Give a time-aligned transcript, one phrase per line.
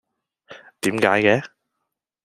[0.81, 1.45] 點解嘅？